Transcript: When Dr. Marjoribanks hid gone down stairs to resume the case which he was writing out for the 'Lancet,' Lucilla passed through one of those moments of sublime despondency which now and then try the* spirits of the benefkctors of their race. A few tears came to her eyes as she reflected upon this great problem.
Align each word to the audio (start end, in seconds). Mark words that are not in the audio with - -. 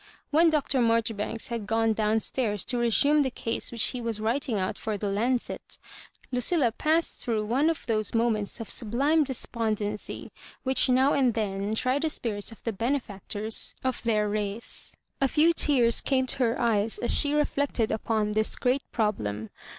When 0.31 0.49
Dr. 0.49 0.81
Marjoribanks 0.81 1.49
hid 1.49 1.67
gone 1.67 1.93
down 1.93 2.21
stairs 2.21 2.65
to 2.65 2.79
resume 2.79 3.21
the 3.21 3.29
case 3.29 3.71
which 3.71 3.85
he 3.89 4.01
was 4.01 4.19
writing 4.19 4.59
out 4.59 4.79
for 4.79 4.97
the 4.97 5.11
'Lancet,' 5.11 5.77
Lucilla 6.31 6.71
passed 6.71 7.19
through 7.19 7.45
one 7.45 7.69
of 7.69 7.85
those 7.85 8.15
moments 8.15 8.59
of 8.59 8.71
sublime 8.71 9.21
despondency 9.23 10.31
which 10.63 10.89
now 10.89 11.13
and 11.13 11.35
then 11.35 11.75
try 11.75 11.99
the* 11.99 12.09
spirits 12.09 12.51
of 12.51 12.63
the 12.63 12.73
benefkctors 12.73 13.75
of 13.83 14.01
their 14.01 14.27
race. 14.27 14.95
A 15.21 15.27
few 15.27 15.53
tears 15.53 16.01
came 16.01 16.25
to 16.25 16.37
her 16.37 16.59
eyes 16.59 16.97
as 16.97 17.13
she 17.13 17.35
reflected 17.35 17.91
upon 17.91 18.31
this 18.31 18.55
great 18.55 18.81
problem. 18.91 19.51